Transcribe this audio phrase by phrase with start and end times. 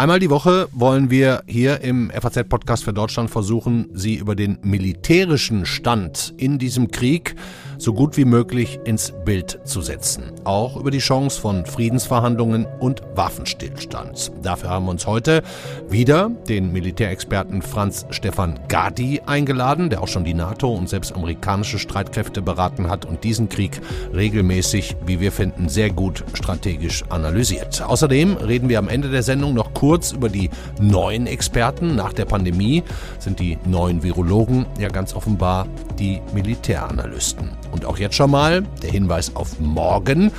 [0.00, 5.66] Einmal die Woche wollen wir hier im FAZ-Podcast für Deutschland versuchen, Sie über den militärischen
[5.66, 7.34] Stand in diesem Krieg
[7.78, 10.32] so gut wie möglich ins Bild zu setzen.
[10.44, 14.32] Auch über die Chance von Friedensverhandlungen und Waffenstillstand.
[14.42, 15.42] Dafür haben wir uns heute
[15.88, 21.78] wieder den Militärexperten Franz Stefan Gadi eingeladen, der auch schon die NATO und selbst amerikanische
[21.78, 23.80] Streitkräfte beraten hat und diesen Krieg
[24.12, 27.82] regelmäßig, wie wir finden, sehr gut strategisch analysiert.
[27.82, 31.94] Außerdem reden wir am Ende der Sendung noch kurz über die neuen Experten.
[31.94, 32.82] Nach der Pandemie
[33.18, 35.66] sind die neuen Virologen ja ganz offenbar
[35.98, 37.50] die Militäranalysten.
[37.72, 40.32] Und auch jetzt schon mal der Hinweis auf morgen.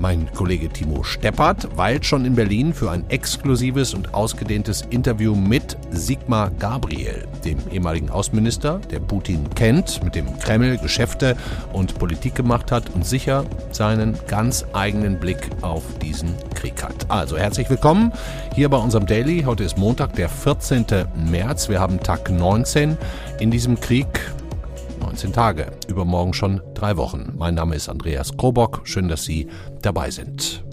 [0.00, 5.76] Mein Kollege Timo Steppert weilt schon in Berlin für ein exklusives und ausgedehntes Interview mit
[5.90, 11.36] Sigmar Gabriel, dem ehemaligen Außenminister, der Putin kennt, mit dem Kreml Geschäfte
[11.72, 17.08] und Politik gemacht hat und sicher seinen ganz eigenen Blick auf diesen Krieg hat.
[17.08, 18.12] Also herzlich willkommen
[18.54, 19.44] hier bei unserem Daily.
[19.44, 20.86] Heute ist Montag, der 14.
[21.30, 21.68] März.
[21.68, 22.98] Wir haben Tag 19
[23.38, 24.08] in diesem Krieg.
[25.14, 27.34] 19 Tage, übermorgen schon drei Wochen.
[27.36, 29.46] Mein Name ist Andreas Krobock, schön, dass Sie
[29.80, 30.64] dabei sind.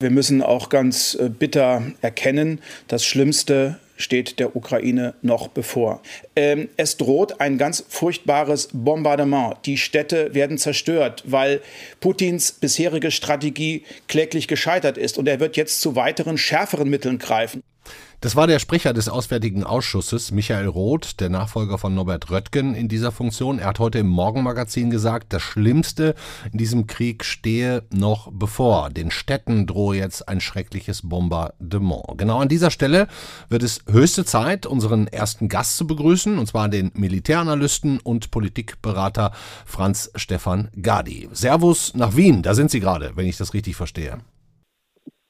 [0.00, 6.02] Wir müssen auch ganz äh, bitter erkennen, das Schlimmste steht der Ukraine noch bevor.
[6.34, 9.58] Ähm, es droht ein ganz furchtbares Bombardement.
[9.66, 11.60] Die Städte werden zerstört, weil
[12.00, 17.62] Putins bisherige Strategie kläglich gescheitert ist und er wird jetzt zu weiteren schärferen Mitteln greifen.
[18.22, 22.86] Das war der Sprecher des Auswärtigen Ausschusses, Michael Roth, der Nachfolger von Norbert Röttgen in
[22.86, 23.58] dieser Funktion.
[23.58, 26.14] Er hat heute im Morgenmagazin gesagt, das Schlimmste
[26.52, 28.90] in diesem Krieg stehe noch bevor.
[28.90, 32.18] Den Städten drohe jetzt ein schreckliches Bombardement.
[32.18, 33.08] Genau an dieser Stelle
[33.48, 39.32] wird es höchste Zeit, unseren ersten Gast zu begrüßen, und zwar den Militäranalysten und Politikberater
[39.64, 41.30] Franz Stefan Gadi.
[41.32, 44.18] Servus nach Wien, da sind Sie gerade, wenn ich das richtig verstehe.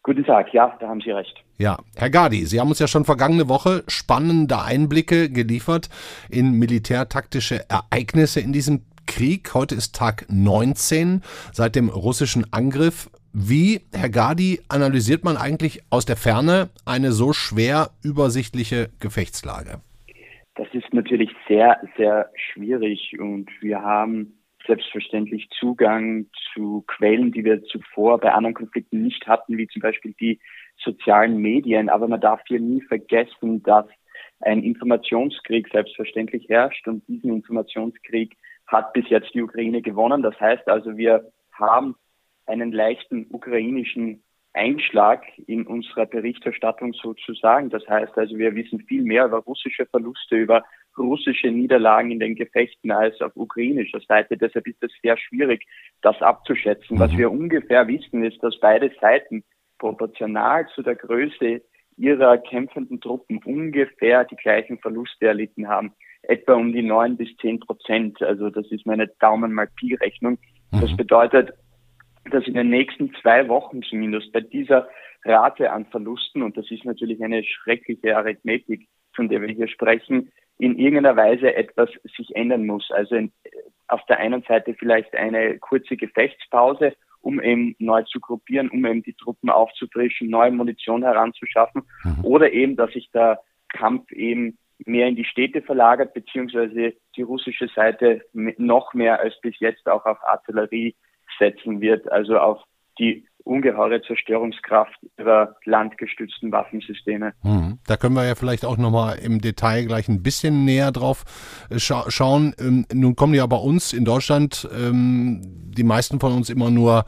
[0.02, 1.44] Guten Tag, ja, da haben Sie recht.
[1.60, 5.90] Ja, Herr Gadi, Sie haben uns ja schon vergangene Woche spannende Einblicke geliefert
[6.30, 9.52] in militärtaktische Ereignisse in diesem Krieg.
[9.52, 11.20] Heute ist Tag 19
[11.52, 13.10] seit dem russischen Angriff.
[13.34, 19.82] Wie, Herr Gadi, analysiert man eigentlich aus der Ferne eine so schwer übersichtliche Gefechtslage?
[20.54, 24.32] Das ist natürlich sehr, sehr schwierig und wir haben
[24.66, 26.24] selbstverständlich Zugang
[26.54, 30.40] zu Quellen, die wir zuvor bei anderen Konflikten nicht hatten, wie zum Beispiel die
[30.84, 31.88] sozialen Medien.
[31.88, 33.86] Aber man darf hier nie vergessen, dass
[34.40, 38.36] ein Informationskrieg selbstverständlich herrscht und diesen Informationskrieg
[38.66, 40.22] hat bis jetzt die Ukraine gewonnen.
[40.22, 41.96] Das heißt also, wir haben
[42.46, 47.70] einen leichten ukrainischen Einschlag in unserer Berichterstattung sozusagen.
[47.70, 50.64] Das heißt also, wir wissen viel mehr über russische Verluste, über
[50.98, 54.36] russische Niederlagen in den Gefechten als auf ukrainischer Seite.
[54.36, 55.66] Deshalb ist es sehr schwierig,
[56.02, 56.98] das abzuschätzen.
[56.98, 57.18] Was mhm.
[57.18, 59.44] wir ungefähr wissen, ist, dass beide Seiten
[59.80, 61.60] proportional zu der Größe
[61.96, 65.92] ihrer kämpfenden Truppen ungefähr die gleichen Verluste erlitten haben.
[66.22, 68.22] Etwa um die neun bis zehn Prozent.
[68.22, 70.38] Also das ist meine Daumen mal Pi-Rechnung.
[70.70, 70.96] Das mhm.
[70.96, 71.50] bedeutet,
[72.30, 74.88] dass in den nächsten zwei Wochen zumindest bei dieser
[75.24, 80.30] Rate an Verlusten, und das ist natürlich eine schreckliche Arithmetik, von der wir hier sprechen,
[80.58, 82.90] in irgendeiner Weise etwas sich ändern muss.
[82.90, 83.32] Also in,
[83.88, 89.02] auf der einen Seite vielleicht eine kurze Gefechtspause, um eben neu zu gruppieren, um eben
[89.02, 92.24] die Truppen aufzufrischen, neue Munition heranzuschaffen, mhm.
[92.24, 97.68] oder eben, dass sich der Kampf eben mehr in die Städte verlagert, beziehungsweise die russische
[97.68, 100.94] Seite noch mehr als bis jetzt auch auf Artillerie
[101.38, 102.62] setzen wird, also auf
[102.98, 107.32] die ungeheure Zerstörungskraft ihrer landgestützten Waffensysteme.
[107.42, 107.78] Hm.
[107.86, 111.24] Da können wir ja vielleicht auch nochmal im Detail gleich ein bisschen näher drauf
[111.70, 112.54] äh, scha schauen.
[112.58, 117.04] Ähm, nun kommen ja bei uns in Deutschland ähm, die meisten von uns immer nur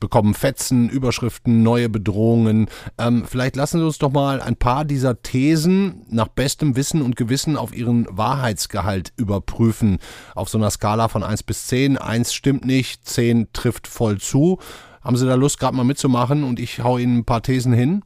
[0.00, 2.68] bekommen Fetzen, Überschriften, neue Bedrohungen.
[2.98, 7.16] Ähm, vielleicht lassen Sie uns doch mal ein paar dieser Thesen nach bestem Wissen und
[7.16, 9.98] Gewissen auf ihren Wahrheitsgehalt überprüfen.
[10.34, 11.98] Auf so einer Skala von 1 bis 10.
[11.98, 14.58] 1 stimmt nicht, 10 trifft voll zu.
[15.02, 18.02] Haben Sie da Lust, gerade mal mitzumachen und ich hau Ihnen ein paar Thesen hin?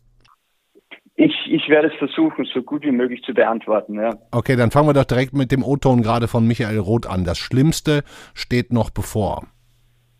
[1.17, 4.17] Ich, ich werde es versuchen, so gut wie möglich zu beantworten, ja.
[4.33, 7.25] Okay, dann fangen wir doch direkt mit dem O-Ton gerade von Michael Roth an.
[7.25, 8.03] Das Schlimmste
[8.35, 9.47] steht noch bevor.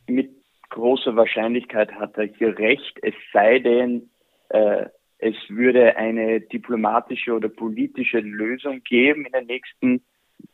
[0.07, 0.31] Mit
[0.71, 4.11] großer Wahrscheinlichkeit hat er hier recht, es sei denn,
[4.51, 4.87] äh,
[5.19, 10.05] es würde eine diplomatische oder politische Lösung geben in den nächsten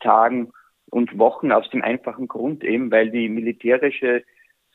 [0.00, 0.52] Tagen
[0.90, 4.22] und Wochen aus dem einfachen Grund eben, weil die militärische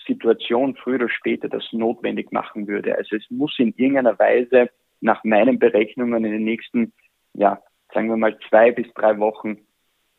[0.07, 2.95] Situation früher oder später das notwendig machen würde.
[2.95, 4.69] Also es muss in irgendeiner Weise
[5.01, 6.93] nach meinen Berechnungen in den nächsten,
[7.33, 7.61] ja,
[7.93, 9.57] sagen wir mal zwei bis drei Wochen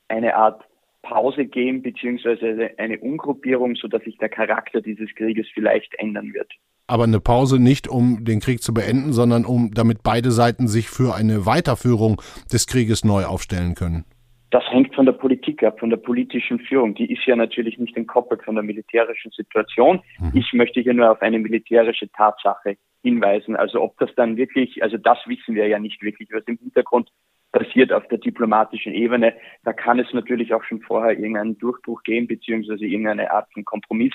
[0.09, 0.65] eine Art
[1.03, 6.53] Pause geben, beziehungsweise eine Umgruppierung, sodass sich der Charakter dieses Krieges vielleicht ändern wird.
[6.89, 10.89] Aber eine Pause nicht, um den Krieg zu beenden, sondern um damit beide Seiten sich
[10.89, 12.21] für eine Weiterführung
[12.53, 14.05] des Krieges neu aufstellen können.
[14.51, 16.95] Das hängt von der Politik ab, von der politischen Führung.
[16.95, 20.01] Die ist ja natürlich nicht entkoppelt von der militärischen Situation.
[20.19, 20.33] Mhm.
[20.35, 23.57] Ich möchte hier nur auf eine militärische Tatsache hinweisen.
[23.57, 27.11] Also ob das dann wirklich, also das wissen wir ja nicht wirklich, was im Hintergrund
[27.53, 29.35] passiert auf der diplomatischen Ebene.
[29.65, 34.13] Da kann es natürlich auch schon vorher irgendeinen Durchbruch geben, beziehungsweise irgendeine Art von Kompromiss,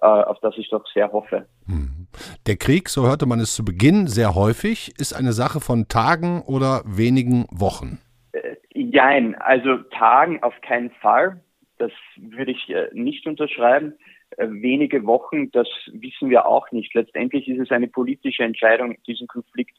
[0.00, 1.46] äh, auf das ich doch sehr hoffe.
[1.66, 2.06] Mhm.
[2.46, 6.42] Der Krieg, so hörte man es zu Beginn sehr häufig, ist eine Sache von Tagen
[6.42, 7.98] oder wenigen Wochen.
[8.96, 11.42] Jein, also Tagen auf keinen Fall.
[11.76, 13.92] Das würde ich äh, nicht unterschreiben.
[14.38, 16.94] Äh, wenige Wochen, das wissen wir auch nicht.
[16.94, 19.76] Letztendlich ist es eine politische Entscheidung, diesen Konflikt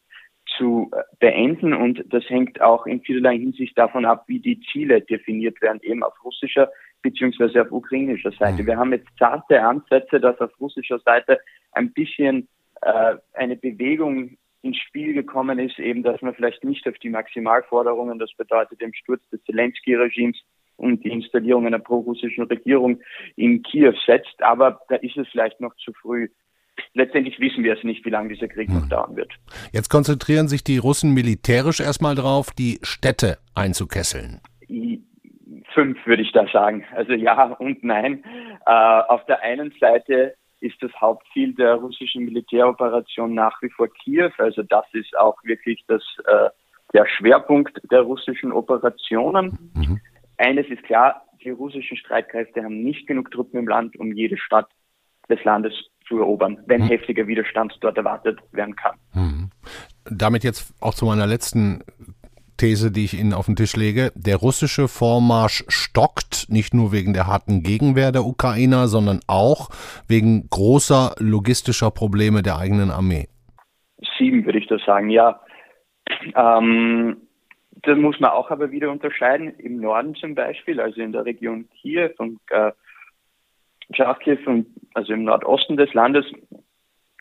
[0.55, 5.01] zu äh, beenden und das hängt auch in vielerlei Hinsicht davon ab, wie die Ziele
[5.01, 6.69] definiert werden, eben auf russischer
[7.01, 8.61] beziehungsweise auf ukrainischer Seite.
[8.61, 8.67] Mhm.
[8.67, 11.39] Wir haben jetzt zarte Ansätze, dass auf russischer Seite
[11.71, 12.47] ein bisschen
[12.83, 14.37] äh, eine Bewegung
[14.67, 18.93] ins Spiel gekommen ist, eben, dass man vielleicht nicht auf die Maximalforderungen, das bedeutet den
[18.93, 20.37] Sturz des Zelensky-Regimes
[20.75, 23.01] und die Installierung einer pro-russischen Regierung
[23.35, 26.27] in Kiew setzt, aber da ist es vielleicht noch zu früh
[26.93, 28.75] letztendlich wissen wir es nicht, wie lange dieser Krieg hm.
[28.75, 29.31] noch dauern wird.
[29.71, 34.41] Jetzt konzentrieren sich die Russen militärisch erstmal darauf, die Städte einzukesseln.
[35.73, 36.85] Fünf würde ich da sagen.
[36.95, 38.23] Also ja und nein.
[38.65, 44.31] Äh, auf der einen Seite ist das Hauptziel der russischen Militäroperation nach wie vor Kiew.
[44.37, 46.49] Also das ist auch wirklich das, äh,
[46.93, 49.71] der Schwerpunkt der russischen Operationen.
[49.73, 49.99] Mhm.
[50.37, 54.67] Eines ist klar, die russischen Streitkräfte haben nicht genug Truppen im Land, um jede Stadt
[55.29, 55.73] des Landes
[56.07, 56.87] zu erobern, wenn hm.
[56.87, 58.95] heftiger Widerstand dort erwartet werden kann.
[59.11, 59.49] Hm.
[60.05, 61.83] Damit jetzt auch zu meiner letzten
[62.57, 64.11] These, die ich Ihnen auf den Tisch lege.
[64.15, 69.69] Der russische Vormarsch stockt, nicht nur wegen der harten Gegenwehr der Ukrainer, sondern auch
[70.07, 73.27] wegen großer logistischer Probleme der eigenen Armee.
[74.17, 75.41] Sieben würde ich da sagen, ja.
[76.35, 77.17] Ähm,
[77.83, 79.53] das muss man auch aber wieder unterscheiden.
[79.59, 82.71] Im Norden zum Beispiel, also in der Region Kiew und äh,
[83.93, 86.25] Charkiw und also im Nordosten des Landes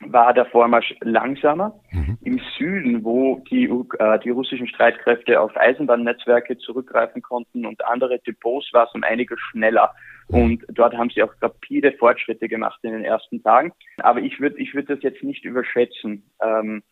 [0.01, 1.81] war der Vormarsch langsamer.
[1.91, 2.19] Mhm.
[2.23, 3.65] Im Süden, wo die,
[3.99, 9.39] äh, die russischen Streitkräfte auf Eisenbahnnetzwerke zurückgreifen konnten und andere Depots, war es um einiges
[9.51, 9.95] schneller.
[10.29, 10.39] Mhm.
[10.39, 13.73] Und dort haben sie auch rapide Fortschritte gemacht in den ersten Tagen.
[13.99, 16.31] Aber ich würde ich würde das jetzt nicht überschätzen.
[16.43, 16.83] Ähm,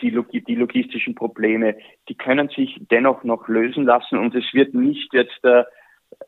[0.00, 0.12] die,
[0.44, 1.76] die logistischen Probleme,
[2.08, 5.64] die können sich dennoch noch lösen lassen und es wird nicht jetzt äh,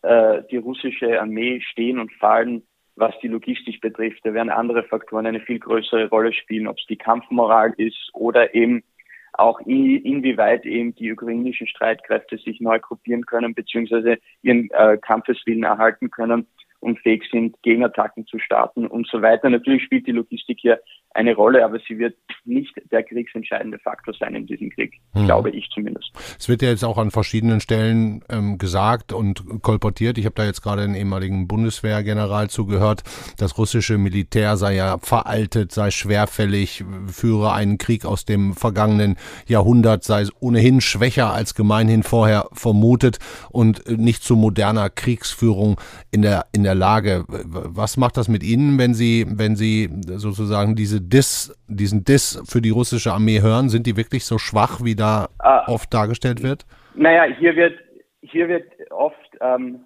[0.02, 2.64] äh die russische Armee stehen und fallen
[3.00, 4.20] was die Logistik betrifft.
[4.24, 8.54] Da werden andere Faktoren eine viel größere Rolle spielen, ob es die Kampfmoral ist oder
[8.54, 8.84] eben
[9.32, 15.64] auch in, inwieweit eben die ukrainischen Streitkräfte sich neu gruppieren können, beziehungsweise ihren äh, Kampfeswillen
[15.64, 16.46] erhalten können
[16.80, 19.50] und fähig sind, Gegenattacken zu starten und so weiter.
[19.50, 20.80] Natürlich spielt die Logistik hier
[21.12, 25.24] eine Rolle, aber sie wird nicht der kriegsentscheidende Faktor sein in diesem Krieg, hm.
[25.26, 26.12] glaube ich zumindest.
[26.38, 30.18] Es wird ja jetzt auch an verschiedenen Stellen ähm, gesagt und kolportiert.
[30.18, 33.02] Ich habe da jetzt gerade einen ehemaligen Bundeswehrgeneral zugehört.
[33.38, 39.16] Das russische Militär sei ja veraltet, sei schwerfällig, führe einen Krieg aus dem vergangenen
[39.46, 43.18] Jahrhundert, sei ohnehin schwächer als gemeinhin vorher vermutet
[43.50, 45.80] und nicht zu moderner Kriegsführung
[46.12, 47.24] in der in der Lage.
[47.28, 52.60] Was macht das mit Ihnen, wenn Sie wenn Sie sozusagen diese Diss, diesen Diss für
[52.60, 53.68] die russische Armee hören?
[53.68, 56.66] Sind die wirklich so schwach, wie da ah, oft dargestellt wird?
[56.94, 57.78] Naja, hier wird,
[58.22, 59.80] hier wird oft ähm,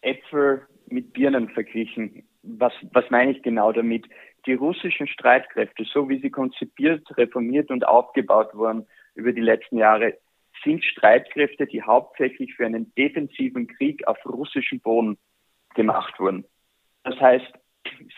[0.00, 2.24] Äpfel mit Birnen verglichen.
[2.42, 4.06] Was, was meine ich genau damit?
[4.46, 10.14] Die russischen Streitkräfte, so wie sie konzipiert, reformiert und aufgebaut wurden über die letzten Jahre,
[10.64, 15.18] sind Streitkräfte, die hauptsächlich für einen defensiven Krieg auf russischem Boden
[15.78, 16.44] gemacht wurden.
[17.04, 17.52] Das heißt,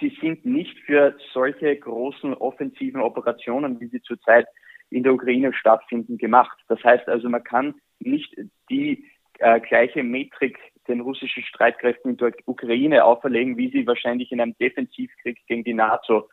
[0.01, 4.47] sie sind nicht für solche großen offensiven Operationen, wie sie zurzeit
[4.89, 6.59] in der Ukraine stattfinden, gemacht.
[6.69, 8.35] Das heißt also, man kann nicht
[8.71, 9.05] die
[9.39, 14.57] äh, gleiche Metrik den russischen Streitkräften in der Ukraine auferlegen, wie sie wahrscheinlich in einem
[14.59, 16.29] Defensivkrieg gegen die NATO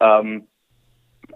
[0.00, 0.48] ähm,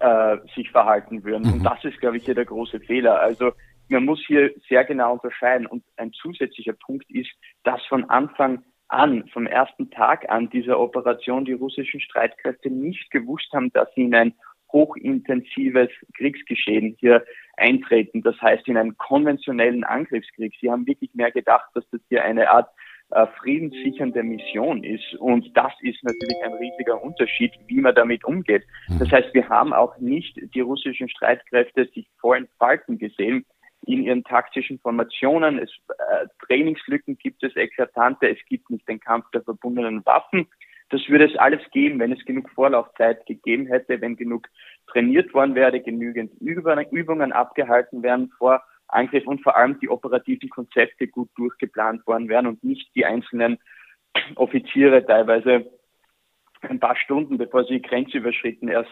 [0.00, 1.46] äh, sich verhalten würden.
[1.46, 1.64] Und mhm.
[1.64, 3.20] das ist, glaube ich, hier der große Fehler.
[3.20, 3.52] Also
[3.88, 5.66] man muss hier sehr genau unterscheiden.
[5.66, 7.30] Und ein zusätzlicher Punkt ist,
[7.62, 13.52] dass von Anfang an, vom ersten Tag an dieser Operation die russischen Streitkräfte nicht gewusst
[13.52, 14.34] haben, dass sie in ein
[14.72, 17.24] hochintensives Kriegsgeschehen hier
[17.56, 18.22] eintreten.
[18.22, 20.54] Das heißt, in einen konventionellen Angriffskrieg.
[20.60, 22.68] Sie haben wirklich mehr gedacht, dass das hier eine Art
[23.10, 25.14] äh, friedenssichernde Mission ist.
[25.14, 28.64] Und das ist natürlich ein riesiger Unterschied, wie man damit umgeht.
[28.98, 33.46] Das heißt, wir haben auch nicht die russischen Streitkräfte sich vor entfalten gesehen
[33.86, 35.58] in ihren taktischen Formationen.
[35.58, 38.28] Es, äh, Trainingslücken gibt es eklatante.
[38.28, 40.48] Es gibt nicht den Kampf der verbundenen Waffen.
[40.90, 44.46] Das würde es alles geben, wenn es genug Vorlaufzeit gegeben hätte, wenn genug
[44.86, 51.08] trainiert worden wäre, genügend Übungen abgehalten werden vor Angriff und vor allem die operativen Konzepte
[51.08, 53.58] gut durchgeplant worden wären und nicht die einzelnen
[54.36, 55.70] Offiziere teilweise
[56.62, 58.90] ein paar Stunden, bevor sie Grenze überschritten, erst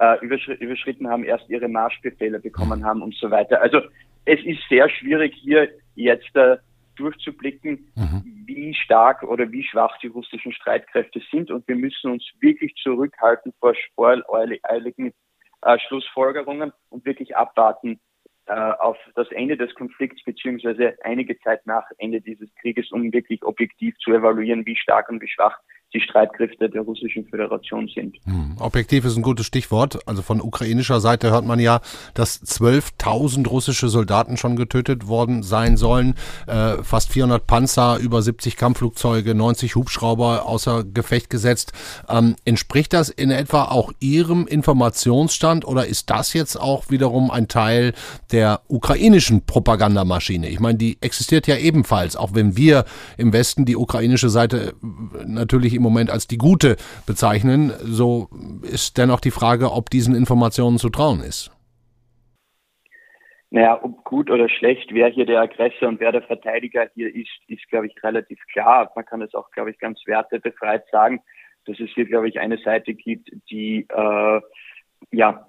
[0.00, 3.60] äh, überschritten haben, erst ihre Marschbefehle bekommen haben und so weiter.
[3.60, 3.82] Also
[4.24, 6.56] es ist sehr schwierig hier jetzt äh,
[6.96, 8.44] durchzublicken, mhm.
[8.46, 13.52] wie stark oder wie schwach die russischen Streitkräfte sind und wir müssen uns wirklich zurückhalten
[13.60, 15.12] vor sporeiligen
[15.62, 18.00] äh, Schlussfolgerungen und wirklich abwarten,
[18.46, 23.42] äh, auf das Ende des Konflikts beziehungsweise einige Zeit nach Ende dieses Krieges, um wirklich
[23.42, 25.58] objektiv zu evaluieren, wie stark und wie schwach
[25.94, 28.16] die Streitkräfte der Russischen Föderation sind.
[28.24, 28.56] Hm.
[28.58, 30.06] Objektiv ist ein gutes Stichwort.
[30.08, 31.80] Also von ukrainischer Seite hört man ja,
[32.14, 36.14] dass 12.000 russische Soldaten schon getötet worden sein sollen,
[36.48, 41.72] äh, fast 400 Panzer, über 70 Kampfflugzeuge, 90 Hubschrauber außer Gefecht gesetzt.
[42.08, 47.46] Ähm, entspricht das in etwa auch Ihrem Informationsstand oder ist das jetzt auch wiederum ein
[47.46, 47.92] Teil
[48.32, 50.48] der ukrainischen Propagandamaschine?
[50.48, 52.84] Ich meine, die existiert ja ebenfalls, auch wenn wir
[53.16, 54.74] im Westen die ukrainische Seite
[55.24, 56.76] natürlich im Moment als die gute
[57.06, 58.28] bezeichnen, so
[58.62, 61.52] ist dennoch die Frage, ob diesen Informationen zu trauen ist.
[63.50, 67.30] Naja, ob gut oder schlecht, wer hier der Aggressor und wer der Verteidiger hier ist,
[67.46, 68.90] ist, glaube ich, relativ klar.
[68.96, 71.20] Man kann es auch, glaube ich, ganz wertebefreit sagen,
[71.66, 74.40] dass es hier, glaube ich, eine Seite gibt, die äh,
[75.12, 75.46] ja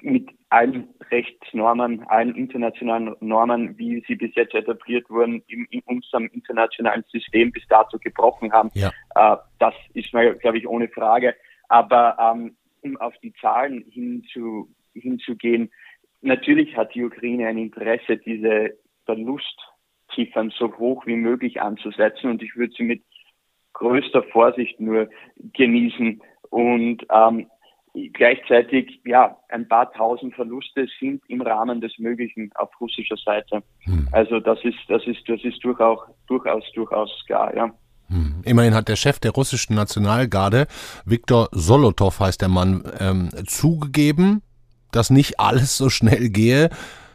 [0.00, 6.26] mit allen Rechtsnormen, allen internationalen Normen, wie sie bis jetzt etabliert wurden, in, in unserem
[6.32, 8.70] internationalen System bis dato gebrochen haben.
[8.74, 8.92] Ja.
[9.16, 11.34] Äh, das ist mal, glaube ich, ohne Frage.
[11.68, 15.72] Aber ähm, um auf die Zahlen hinzu, hinzugehen,
[16.20, 22.30] natürlich hat die Ukraine ein Interesse, diese Verlustziffern so hoch wie möglich anzusetzen.
[22.30, 23.02] Und ich würde sie mit
[23.72, 26.22] größter Vorsicht nur genießen.
[26.50, 27.48] Und ähm,
[28.12, 33.62] Gleichzeitig, ja, ein paar tausend Verluste sind im Rahmen des Möglichen auf russischer Seite.
[33.84, 34.08] Hm.
[34.10, 37.70] Also das ist, das ist, das ist durchaus, durchaus, durchaus klar, ja.
[38.08, 38.42] Hm.
[38.44, 40.66] Immerhin hat der Chef der russischen Nationalgarde,
[41.04, 44.42] Viktor Solotow heißt der Mann, ähm, zugegeben,
[44.90, 46.70] dass nicht alles so schnell gehe,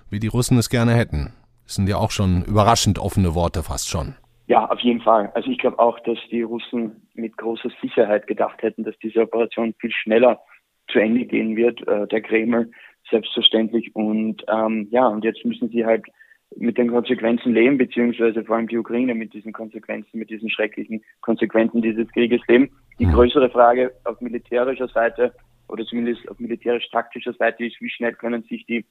[0.10, 1.34] wie die Russen es gerne hätten.
[1.66, 4.16] Das sind ja auch schon überraschend offene Worte fast schon.
[4.48, 5.30] Ja, auf jeden Fall.
[5.36, 9.76] Also ich glaube auch, dass die Russen mit großer Sicherheit gedacht hätten, dass diese Operation
[9.80, 10.40] viel schneller
[10.92, 12.72] zu Ende gehen wird, äh, der Kreml
[13.10, 13.96] selbstverständlich.
[13.96, 16.06] Und ähm, ja, und jetzt müssen sie halt
[16.56, 21.04] mit den Konsequenzen leben, beziehungsweise vor allem die Ukraine mit diesen Konsequenzen, mit diesen schrecklichen
[21.22, 22.72] Konsequenzen dieses Krieges leben.
[23.00, 23.14] Die mhm.
[23.14, 25.34] größere Frage auf militärischer Seite
[25.68, 28.86] oder zumindest auf militärisch-taktischer Seite ist, wie schnell können sich die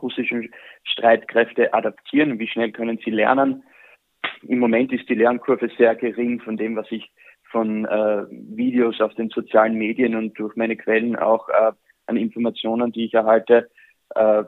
[0.00, 0.50] russischen
[0.84, 3.64] Streitkräfte adaptieren, wie schnell können sie lernen.
[4.42, 7.10] Im Moment ist die Lernkurve sehr gering von dem, was ich
[7.50, 11.72] von äh, Videos auf den sozialen Medien und durch meine Quellen auch äh,
[12.06, 13.70] an Informationen, die ich erhalte,
[14.14, 14.44] äh,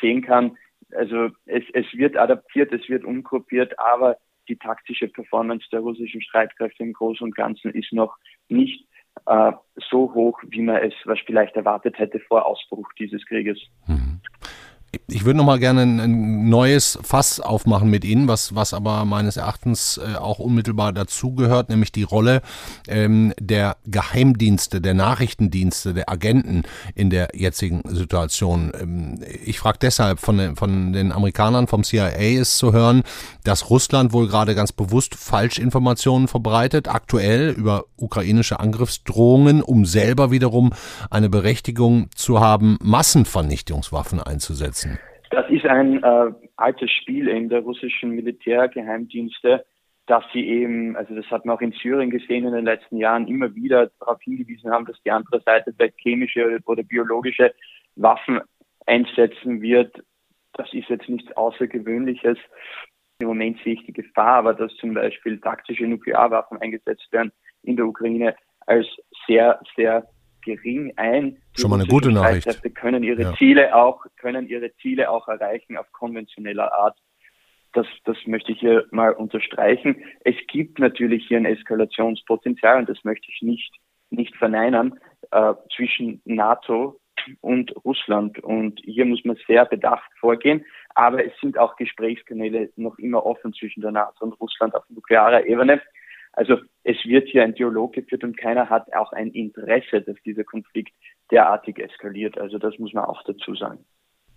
[0.00, 0.56] sehen kann.
[0.92, 4.18] Also es, es wird adaptiert, es wird umgruppiert, aber
[4.48, 8.16] die taktische Performance der russischen Streitkräfte im Großen und Ganzen ist noch
[8.48, 8.86] nicht
[9.26, 9.52] äh,
[9.90, 13.58] so hoch, wie man es was vielleicht erwartet hätte vor Ausbruch dieses Krieges.
[13.88, 14.05] Mhm.
[15.16, 19.38] Ich würde noch mal gerne ein neues Fass aufmachen mit Ihnen, was, was aber meines
[19.38, 22.42] Erachtens äh, auch unmittelbar dazugehört, nämlich die Rolle
[22.86, 28.72] ähm, der Geheimdienste, der Nachrichtendienste, der Agenten in der jetzigen Situation.
[28.78, 32.08] Ähm, ich frage deshalb, von, den, von den Amerikanern, vom CIA
[32.38, 33.02] ist zu hören,
[33.42, 40.74] dass Russland wohl gerade ganz bewusst Falschinformationen verbreitet, aktuell über ukrainische Angriffsdrohungen, um selber wiederum
[41.08, 44.98] eine Berechtigung zu haben, Massenvernichtungswaffen einzusetzen.
[45.30, 49.64] Das ist ein äh, altes Spiel in der russischen Militärgeheimdienste,
[50.06, 53.26] dass sie eben, also das hat man auch in Syrien gesehen in den letzten Jahren,
[53.26, 57.52] immer wieder darauf hingewiesen haben, dass die andere Seite vielleicht chemische oder biologische
[57.96, 58.40] Waffen
[58.86, 60.00] einsetzen wird.
[60.52, 62.38] Das ist jetzt nichts Außergewöhnliches.
[63.18, 67.76] Im Moment sehe ich die Gefahr, aber dass zum Beispiel taktische Nuklearwaffen eingesetzt werden in
[67.76, 68.86] der Ukraine als
[69.26, 70.06] sehr, sehr
[70.46, 71.36] gering ein.
[71.58, 72.46] Schon mal eine gute Nachricht.
[72.76, 73.34] können ihre ja.
[73.34, 76.96] Ziele auch, können ihre Ziele auch erreichen auf konventioneller Art.
[77.72, 80.02] Das, das möchte ich hier mal unterstreichen.
[80.24, 83.74] Es gibt natürlich hier ein Eskalationspotenzial und das möchte ich nicht,
[84.08, 84.98] nicht verneinen,
[85.32, 87.00] äh, zwischen NATO
[87.40, 88.38] und Russland.
[88.38, 90.64] Und hier muss man sehr bedacht vorgehen.
[90.94, 95.44] Aber es sind auch Gesprächskanäle noch immer offen zwischen der NATO und Russland auf nuklearer
[95.44, 95.82] Ebene.
[96.36, 100.44] Also es wird hier ein Dialog geführt und keiner hat auch ein Interesse, dass dieser
[100.44, 100.92] Konflikt
[101.30, 102.38] derartig eskaliert.
[102.38, 103.84] Also das muss man auch dazu sagen.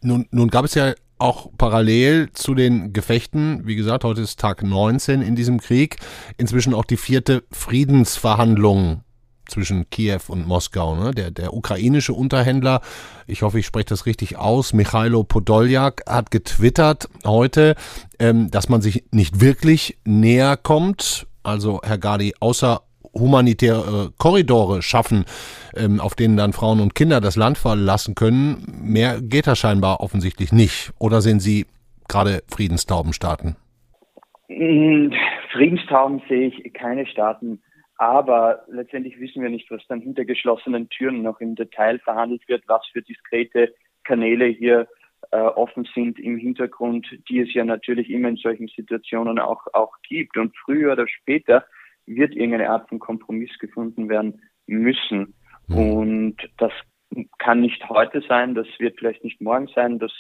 [0.01, 4.63] Nun, nun gab es ja auch parallel zu den Gefechten, wie gesagt, heute ist Tag
[4.63, 5.98] 19 in diesem Krieg,
[6.38, 9.03] inzwischen auch die vierte Friedensverhandlung
[9.50, 10.96] zwischen Kiew und Moskau.
[10.96, 11.12] Ne?
[11.12, 12.82] Der, der ukrainische Unterhändler,
[13.27, 17.75] ich hoffe, ich spreche das richtig aus, Michailo Podoljak, hat getwittert heute,
[18.20, 21.27] ähm, dass man sich nicht wirklich näher kommt.
[21.43, 22.81] Also, Herr Gadi, außer
[23.13, 25.25] humanitäre Korridore schaffen,
[25.75, 28.65] ähm, auf denen dann Frauen und Kinder das Land verlassen können.
[28.84, 30.91] Mehr geht da scheinbar offensichtlich nicht.
[31.00, 31.65] Oder sind Sie
[32.08, 33.55] gerade Friedenstaubenstaaten?
[34.48, 35.13] Hm,
[35.53, 37.62] Friedenstauben sehe ich keine Staaten.
[37.98, 42.63] Aber letztendlich wissen wir nicht, was dann hinter geschlossenen Türen noch im Detail verhandelt wird,
[42.67, 43.74] was für diskrete
[44.05, 44.88] Kanäle hier
[45.32, 49.94] äh, offen sind im Hintergrund, die es ja natürlich immer in solchen Situationen auch, auch
[50.08, 50.38] gibt.
[50.38, 51.66] Und früher oder später
[52.06, 55.34] wird irgendeine Art von Kompromiss gefunden werden müssen.
[55.68, 55.78] Mhm.
[55.78, 56.72] Und das
[57.38, 60.12] kann nicht heute sein, das wird vielleicht nicht morgen sein, das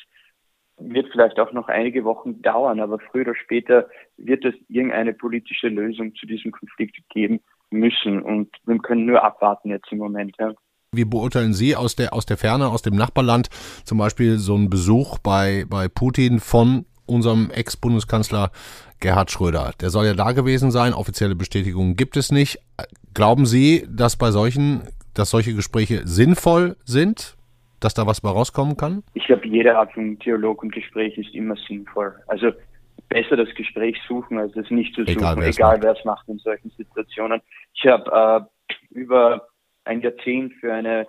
[0.79, 5.67] wird vielleicht auch noch einige Wochen dauern, aber früher oder später wird es irgendeine politische
[5.67, 8.21] Lösung zu diesem Konflikt geben, müssen.
[8.21, 10.35] Und wir können nur abwarten jetzt im Moment.
[10.39, 10.53] Ja.
[10.91, 13.49] Wie beurteilen Sie aus der, aus der Ferne, aus dem Nachbarland
[13.83, 18.49] zum Beispiel so einen Besuch bei, bei Putin von unserem Ex-Bundeskanzler
[18.99, 19.73] Gerhard Schröder?
[19.81, 22.57] Der soll ja da gewesen sein, offizielle Bestätigungen gibt es nicht.
[23.13, 24.81] Glauben Sie, dass bei solchen,
[25.13, 27.37] dass solche Gespräche sinnvoll sind?
[27.79, 29.03] Dass da was bei rauskommen kann?
[29.13, 32.15] Ich glaube, jede Art von Dialog und Gespräch ist immer sinnvoll.
[32.25, 32.47] Also
[33.09, 36.71] besser das Gespräch suchen, als es nicht zu suchen, egal, wer es macht in solchen
[36.71, 37.41] Situationen.
[37.75, 39.48] Ich habe äh, über
[39.89, 41.07] ein Jahrzehnt für eine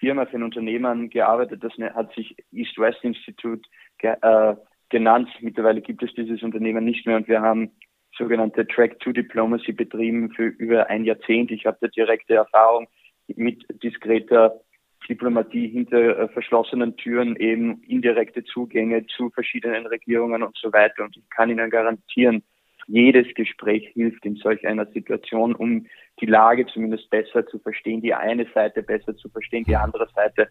[0.00, 3.62] Firma, für ein Unternehmen gearbeitet, das ne, hat sich East-West Institute
[3.98, 4.56] ge äh,
[4.88, 5.28] genannt.
[5.40, 7.70] Mittlerweile gibt es dieses Unternehmen nicht mehr und wir haben
[8.18, 11.50] sogenannte Track-to-Diplomacy betrieben für über ein Jahrzehnt.
[11.52, 12.88] Ich habe da direkte Erfahrung
[13.28, 14.60] mit diskreter
[15.08, 21.04] Diplomatie hinter äh, verschlossenen Türen eben indirekte Zugänge zu verschiedenen Regierungen und so weiter.
[21.04, 22.42] Und ich kann Ihnen garantieren,
[22.86, 25.86] jedes Gespräch hilft in solch einer Situation, um
[26.20, 30.48] die Lage zumindest besser zu verstehen, die eine Seite besser zu verstehen, die andere Seite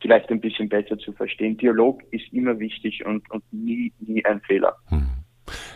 [0.00, 1.56] vielleicht ein bisschen besser zu verstehen.
[1.56, 4.76] Dialog ist immer wichtig und, und nie, nie ein Fehler.
[4.88, 5.08] Hm.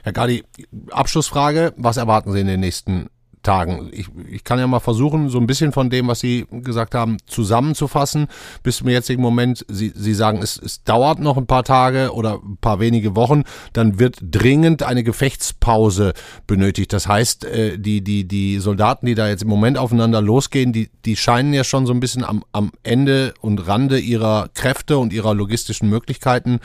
[0.03, 0.43] Herr Gadi,
[0.91, 1.73] Abschlussfrage.
[1.77, 3.09] Was erwarten Sie in den nächsten
[3.43, 3.91] Tagen.
[3.93, 7.17] Ich, ich kann ja mal versuchen, so ein bisschen von dem, was Sie gesagt haben,
[7.27, 8.29] zusammenzufassen.
[8.63, 12.41] Bis zum jetzigen Moment, Sie, Sie sagen, es, es dauert noch ein paar Tage oder
[12.43, 16.13] ein paar wenige Wochen, dann wird dringend eine Gefechtspause
[16.47, 16.93] benötigt.
[16.93, 20.89] Das heißt, äh, die, die, die Soldaten, die da jetzt im Moment aufeinander losgehen, die,
[21.05, 25.13] die scheinen ja schon so ein bisschen am, am Ende und Rande ihrer Kräfte und
[25.13, 26.61] ihrer logistischen Möglichkeiten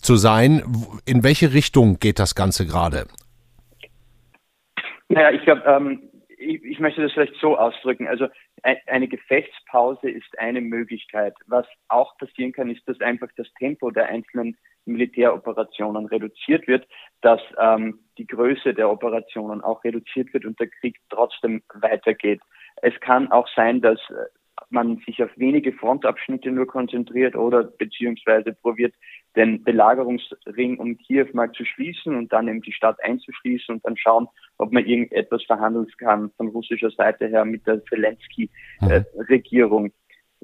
[0.00, 0.62] zu sein.
[1.04, 3.06] In welche Richtung geht das Ganze gerade?
[5.08, 5.98] Naja, ich glaube, ähm,
[6.40, 8.08] ich, ich möchte das vielleicht so ausdrücken.
[8.08, 8.26] Also
[8.62, 11.34] eine Gefechtspause ist eine Möglichkeit.
[11.46, 16.86] Was auch passieren kann, ist, dass einfach das Tempo der einzelnen Militäroperationen reduziert wird,
[17.20, 22.40] dass ähm, die Größe der Operationen auch reduziert wird und der Krieg trotzdem weitergeht.
[22.82, 24.24] Es kann auch sein, dass äh,
[24.70, 28.94] man sich auf wenige Frontabschnitte nur konzentriert oder beziehungsweise probiert,
[29.36, 33.96] den Belagerungsring um Kiew mal zu schließen und dann eben die Stadt einzuschließen und dann
[33.96, 34.26] schauen,
[34.58, 39.84] ob man irgendetwas verhandeln kann von russischer Seite her mit der Zelensky-Regierung.
[39.84, 39.92] Mhm.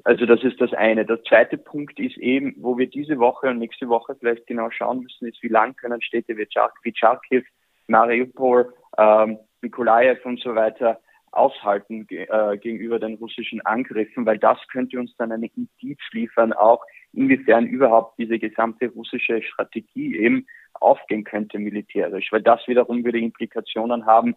[0.03, 1.05] Also das ist das eine.
[1.05, 4.99] Der zweite Punkt ist eben, wo wir diese Woche und nächste Woche vielleicht genau schauen
[4.99, 7.41] müssen, ist, wie lang können Städte wie Charkiw,
[7.87, 10.99] Mariupol, ähm, Nikolaev und so weiter
[11.37, 16.83] aushalten äh, gegenüber den russischen Angriffen, weil das könnte uns dann eine Indiz liefern, auch
[17.13, 24.05] inwiefern überhaupt diese gesamte russische Strategie eben aufgehen könnte militärisch, weil das wiederum würde Implikationen
[24.05, 24.35] haben,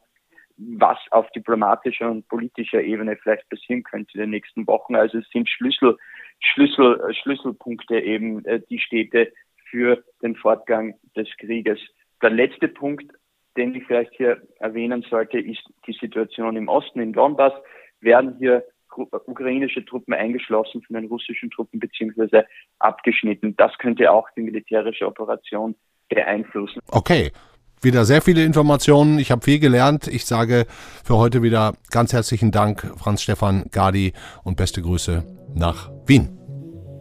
[0.57, 4.95] was auf diplomatischer und politischer Ebene vielleicht passieren könnte in den nächsten Wochen.
[4.95, 5.97] Also es sind Schlüssel,
[6.41, 9.33] Schlüssel, Schlüsselpunkte eben äh, die Städte
[9.71, 11.79] für den Fortgang des Krieges.
[12.23, 13.11] Der letzte Punkt,
[13.57, 17.53] den ich vielleicht hier erwähnen sollte, ist die Situation im Osten, in Donbass.
[18.01, 18.65] Werden hier
[18.97, 22.45] ukrainische Truppen eingeschlossen von den russischen Truppen beziehungsweise
[22.79, 23.57] abgeschnitten.
[23.57, 25.75] Das könnte auch die militärische Operation
[26.09, 26.81] beeinflussen.
[26.91, 27.31] Okay.
[27.83, 29.19] Wieder sehr viele Informationen.
[29.19, 30.07] Ich habe viel gelernt.
[30.07, 30.67] Ich sage
[31.03, 34.13] für heute wieder ganz herzlichen Dank, Franz Stefan Gadi,
[34.45, 36.29] und beste Grüße nach Wien.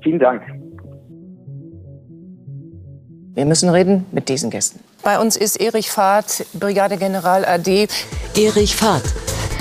[0.02, 0.42] Vielen Dank.
[3.34, 4.80] Wir müssen reden mit diesen Gästen.
[5.02, 7.88] Bei uns ist Erich Fahrt, Brigadegeneral AD.
[8.36, 9.04] Erich Fahrt,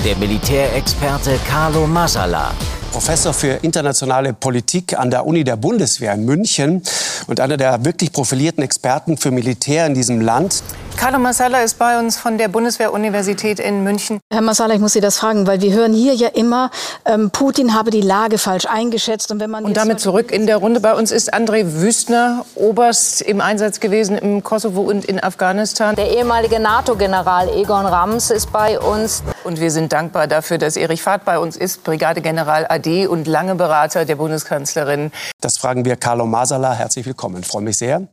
[0.03, 2.51] der Militärexperte Carlo Masala.
[2.91, 6.83] Professor für internationale Politik an der Uni der Bundeswehr in München
[7.27, 10.61] und einer der wirklich profilierten Experten für Militär in diesem Land.
[10.99, 14.19] Carlo Massala ist bei uns von der Bundeswehr-Universität in München.
[14.33, 16.71] Herr Massala, ich muss Sie das fragen, weil wir hören hier ja immer,
[17.05, 19.31] ähm, Putin habe die Lage falsch eingeschätzt.
[19.31, 20.81] Und, wenn man und damit zurück in der Runde.
[20.81, 25.95] Bei uns ist André Wüstner, Oberst im Einsatz gewesen im Kosovo und in Afghanistan.
[25.95, 29.23] Der ehemalige NATO-General Egon Rams ist bei uns.
[29.45, 33.55] Und wir sind dankbar dafür, dass Erich Fahrt bei uns ist, Brigadegeneral AD und lange
[33.55, 35.13] Berater der Bundeskanzlerin.
[35.39, 36.73] Das fragen wir Carlo Masala.
[36.73, 37.39] Herzlich willkommen.
[37.39, 38.05] Ich freue mich sehr.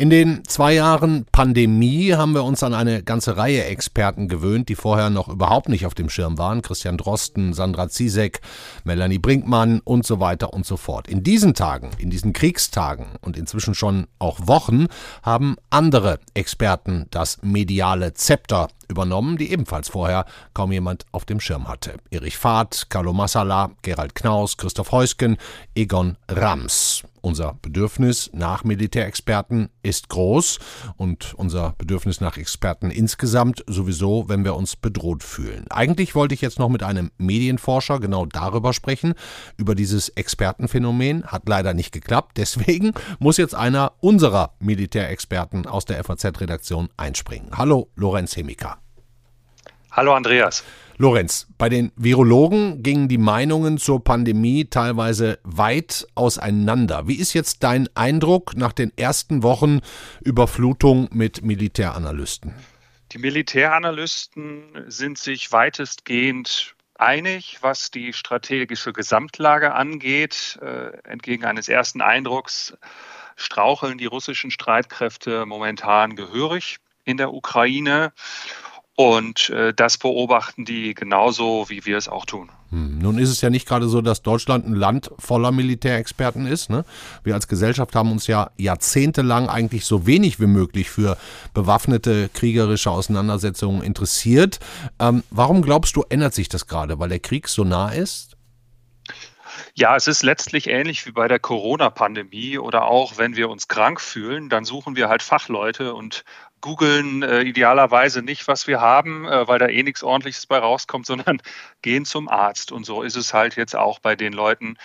[0.00, 4.76] In den zwei Jahren Pandemie haben wir uns an eine ganze Reihe Experten gewöhnt, die
[4.76, 6.62] vorher noch überhaupt nicht auf dem Schirm waren.
[6.62, 8.40] Christian Drosten, Sandra Zizek,
[8.84, 11.08] Melanie Brinkmann und so weiter und so fort.
[11.08, 14.86] In diesen Tagen, in diesen Kriegstagen und inzwischen schon auch Wochen
[15.24, 21.66] haben andere Experten das mediale Zepter übernommen, die ebenfalls vorher kaum jemand auf dem Schirm
[21.66, 21.94] hatte.
[22.10, 25.38] Erich Fahrt, Carlo Massala, Gerald Knaus, Christoph Heusken,
[25.74, 27.02] Egon Rams.
[27.28, 30.58] Unser Bedürfnis nach Militärexperten ist groß
[30.96, 35.66] und unser Bedürfnis nach Experten insgesamt sowieso, wenn wir uns bedroht fühlen.
[35.68, 39.12] Eigentlich wollte ich jetzt noch mit einem Medienforscher genau darüber sprechen,
[39.58, 42.38] über dieses Expertenphänomen, hat leider nicht geklappt.
[42.38, 47.50] Deswegen muss jetzt einer unserer Militärexperten aus der FAZ-Redaktion einspringen.
[47.58, 48.78] Hallo, Lorenz Hemika.
[49.90, 50.64] Hallo, Andreas.
[51.00, 57.06] Lorenz, bei den Virologen gingen die Meinungen zur Pandemie teilweise weit auseinander.
[57.06, 59.78] Wie ist jetzt dein Eindruck nach den ersten Wochen
[60.24, 62.52] Überflutung mit Militäranalysten?
[63.12, 70.58] Die Militäranalysten sind sich weitestgehend einig, was die strategische Gesamtlage angeht.
[70.60, 72.76] Äh, entgegen eines ersten Eindrucks
[73.36, 78.12] straucheln die russischen Streitkräfte momentan gehörig in der Ukraine.
[79.00, 82.50] Und äh, das beobachten die genauso, wie wir es auch tun.
[82.70, 82.98] Hm.
[82.98, 86.68] Nun ist es ja nicht gerade so, dass Deutschland ein Land voller Militärexperten ist.
[86.68, 86.84] Ne?
[87.22, 91.16] Wir als Gesellschaft haben uns ja jahrzehntelang eigentlich so wenig wie möglich für
[91.54, 94.58] bewaffnete kriegerische Auseinandersetzungen interessiert.
[94.98, 96.98] Ähm, warum glaubst du, ändert sich das gerade?
[96.98, 98.36] Weil der Krieg so nah ist?
[99.74, 104.00] Ja, es ist letztlich ähnlich wie bei der Corona-Pandemie oder auch wenn wir uns krank
[104.00, 106.24] fühlen, dann suchen wir halt Fachleute und
[106.60, 111.06] googeln äh, idealerweise nicht, was wir haben, äh, weil da eh nichts Ordentliches bei rauskommt,
[111.06, 111.40] sondern
[111.82, 112.72] gehen zum Arzt.
[112.72, 114.76] Und so ist es halt jetzt auch bei den Leuten,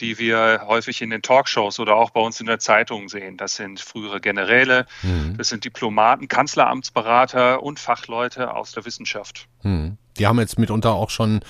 [0.00, 3.36] die wir häufig in den Talkshows oder auch bei uns in der Zeitung sehen.
[3.36, 5.36] Das sind frühere Generäle, mhm.
[5.38, 9.48] das sind Diplomaten, Kanzleramtsberater und Fachleute aus der Wissenschaft.
[9.62, 9.96] Mhm.
[10.18, 11.40] Die haben jetzt mitunter auch schon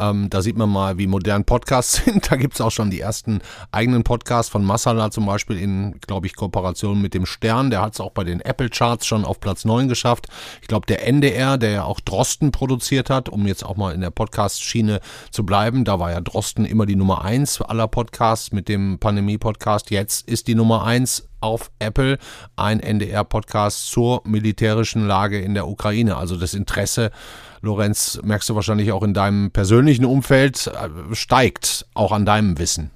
[0.00, 2.30] ähm, da sieht man mal, wie modern Podcasts sind.
[2.30, 6.26] Da gibt es auch schon die ersten eigenen Podcasts von Masala zum Beispiel in, glaube
[6.26, 7.70] ich, Kooperation mit dem Stern.
[7.70, 10.28] Der hat es auch bei den Apple Charts schon auf Platz 9 geschafft.
[10.62, 14.00] Ich glaube, der NDR, der ja auch Drosten produziert hat, um jetzt auch mal in
[14.00, 18.68] der Podcast-Schiene zu bleiben, da war ja Drosten immer die Nummer 1 aller Podcasts mit
[18.68, 19.90] dem Pandemie-Podcast.
[19.90, 22.18] Jetzt ist die Nummer 1 auf Apple
[22.56, 26.16] ein NDR-Podcast zur militärischen Lage in der Ukraine.
[26.16, 27.10] Also das Interesse,
[27.62, 32.90] Lorenz, merkst du wahrscheinlich auch in deinem persönlichen Umfeld, äh, steigt auch an deinem Wissen.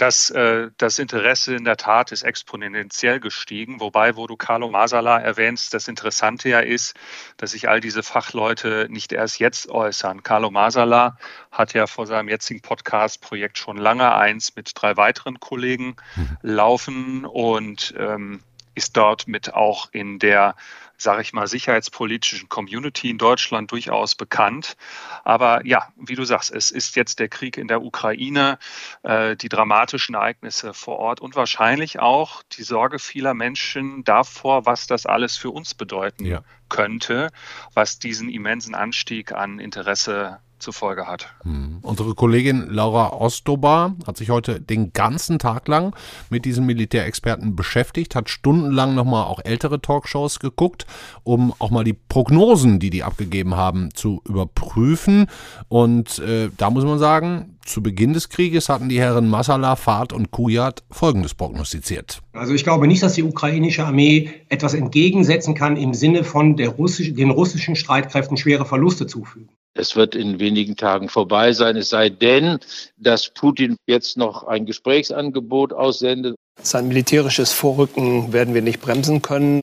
[0.00, 3.80] Das, äh, das Interesse in der Tat ist exponentiell gestiegen.
[3.80, 6.94] Wobei, wo du Carlo Masala erwähnst, das Interessante ja ist,
[7.36, 10.22] dass sich all diese Fachleute nicht erst jetzt äußern.
[10.22, 11.18] Carlo Masala
[11.52, 16.38] hat ja vor seinem jetzigen Podcast-Projekt schon lange eins mit drei weiteren Kollegen mhm.
[16.40, 18.40] laufen und ähm,
[18.74, 20.54] ist dort mit auch in der
[21.00, 24.76] sage ich mal, sicherheitspolitischen Community in Deutschland durchaus bekannt.
[25.24, 28.58] Aber ja, wie du sagst, es ist jetzt der Krieg in der Ukraine,
[29.02, 34.86] äh, die dramatischen Ereignisse vor Ort und wahrscheinlich auch die Sorge vieler Menschen davor, was
[34.86, 36.42] das alles für uns bedeuten ja.
[36.68, 37.30] könnte,
[37.74, 41.28] was diesen immensen Anstieg an Interesse zur Folge hat.
[41.42, 41.78] Hm.
[41.82, 45.94] Unsere Kollegin Laura Ostobar hat sich heute den ganzen Tag lang
[46.28, 50.86] mit diesen Militärexperten beschäftigt, hat stundenlang nochmal auch ältere Talkshows geguckt,
[51.22, 55.26] um auch mal die Prognosen, die die abgegeben haben, zu überprüfen.
[55.68, 60.12] Und äh, da muss man sagen, zu Beginn des Krieges hatten die Herren Masala, Fahrt
[60.12, 62.20] und Kujat Folgendes prognostiziert.
[62.32, 66.70] Also ich glaube nicht, dass die ukrainische Armee etwas entgegensetzen kann im Sinne von der
[66.70, 69.48] Russisch, den russischen Streitkräften schwere Verluste zufügen.
[69.74, 72.58] Es wird in wenigen Tagen vorbei sein, es sei denn,
[72.96, 76.36] dass Putin jetzt noch ein Gesprächsangebot aussendet.
[76.60, 79.60] Sein militärisches Vorrücken werden wir nicht bremsen können.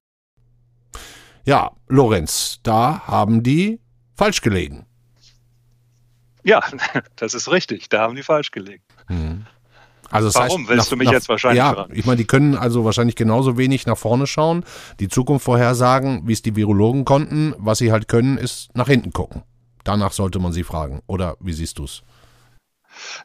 [1.46, 3.80] Ja, Lorenz, da haben die
[4.16, 4.86] falsch gelegen.
[6.44, 6.62] Ja,
[7.18, 8.84] das ist richtig, da haben die falsch gelegen.
[9.10, 9.46] Mhm.
[10.10, 11.94] Also Warum heißt, willst nach, du mich nach, jetzt wahrscheinlich Ja, fragen?
[11.94, 14.64] ich meine, die können also wahrscheinlich genauso wenig nach vorne schauen,
[15.02, 17.54] die Zukunft vorhersagen, wie es die Virologen konnten.
[17.58, 19.44] Was sie halt können, ist nach hinten gucken.
[19.88, 21.02] Danach sollte man sie fragen.
[21.08, 22.04] Oder wie siehst du es?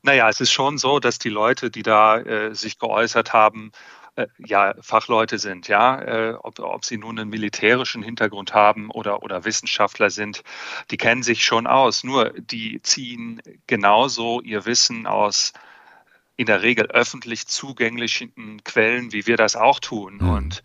[0.03, 3.73] Naja, es ist schon so, dass die Leute, die da äh, sich geäußert haben,
[4.15, 9.25] äh, ja Fachleute sind, ja, äh, ob, ob sie nun einen militärischen Hintergrund haben oder,
[9.25, 10.45] oder Wissenschaftler sind,
[10.93, 12.05] die kennen sich schon aus.
[12.05, 15.53] Nur die ziehen genauso ihr Wissen aus
[16.37, 20.19] in der Regel öffentlich zugänglichen Quellen, wie wir das auch tun.
[20.21, 20.29] Mhm.
[20.29, 20.63] Und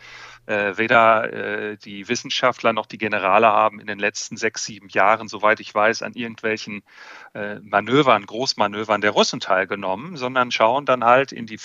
[0.47, 5.27] äh, weder äh, die Wissenschaftler noch die Generale haben in den letzten sechs, sieben Jahren,
[5.27, 6.83] soweit ich weiß, an irgendwelchen
[7.33, 11.57] äh, Manövern, Großmanövern der Russen teilgenommen, sondern schauen dann halt in die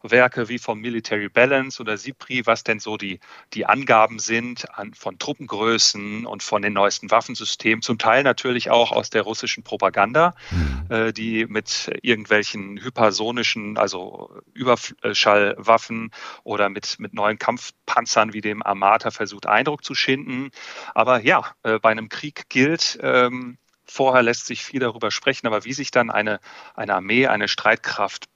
[0.00, 3.20] Fachwerke wie vom Military Balance oder SIPRI, was denn so die,
[3.52, 8.92] die Angaben sind an, von Truppengrößen und von den neuesten Waffensystemen, zum Teil natürlich auch
[8.92, 10.86] aus der russischen Propaganda, mhm.
[10.88, 16.10] äh, die mit irgendwelchen hypersonischen, also Überschallwaffen
[16.44, 20.50] oder mit, mit neuen Kampfpanzern wie dem Armata versucht, Eindruck zu schinden.
[20.94, 23.58] Aber ja, äh, bei einem Krieg gilt, ähm,
[23.92, 26.38] Vorher lässt sich viel darüber sprechen, aber wie sich dann eine,
[26.76, 28.29] eine Armee, eine Streitkraft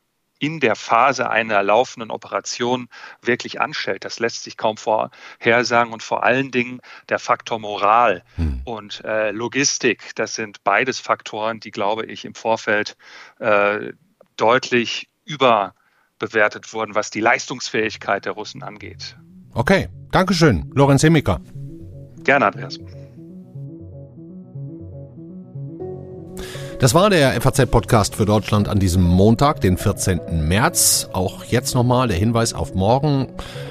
[0.45, 2.89] in der Phase einer laufenden Operation
[3.23, 4.05] wirklich anstellt.
[4.05, 8.61] Das lässt sich kaum vorhersagen und vor allen Dingen der Faktor Moral hm.
[8.65, 12.97] und äh, Logistik, das sind beides Faktoren, die, glaube ich, im Vorfeld
[13.39, 13.93] äh,
[14.37, 19.17] deutlich überbewertet wurden, was die Leistungsfähigkeit der Russen angeht.
[19.55, 21.41] Okay, Dankeschön, Lorenz Hemiker.
[22.23, 22.79] Gerne, Andreas.
[26.85, 30.47] Das war der FAZ-Podcast für Deutschland an diesem Montag, den 14.
[30.47, 31.09] März.
[31.15, 33.29] Auch jetzt nochmal der Hinweis auf morgen.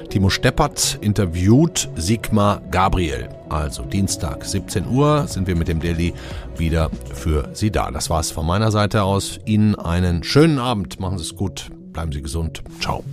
[0.10, 3.30] Timo Steppert interviewt Sigmar Gabriel.
[3.50, 6.16] Also Dienstag, 17 Uhr, sind wir mit dem Daily
[6.58, 7.92] wieder für Sie da.
[7.92, 9.40] Das war's von meiner Seite aus.
[9.46, 11.00] Ihnen einen schönen Abend.
[11.00, 11.70] Machen Sie es gut.
[11.92, 12.64] Bleiben Sie gesund.
[12.82, 13.04] Ciao.